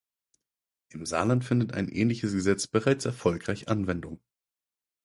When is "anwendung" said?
3.69-4.19